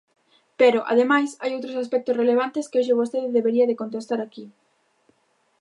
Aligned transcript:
Pero, 0.59 0.79
ademais, 0.91 1.29
hai 1.41 1.51
outros 1.53 1.79
aspectos 1.83 2.17
relevantes 2.21 2.67
que 2.69 2.79
hoxe 2.79 2.99
vostede 3.01 3.33
debería 3.37 3.67
de 3.69 3.79
contestar 3.81 4.19
aquí. 4.21 4.45